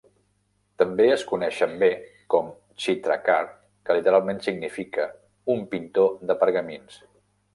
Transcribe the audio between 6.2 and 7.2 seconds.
de pergamins.